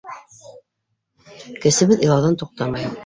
[1.67, 2.89] Кесебеҙ илауҙан туҡтамай: